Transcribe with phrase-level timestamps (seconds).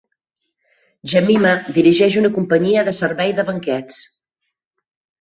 [1.13, 4.05] Jemima dirigeix una companyia de servei de banquets.